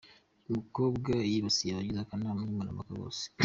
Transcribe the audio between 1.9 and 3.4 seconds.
akanama nkemurampaka bose.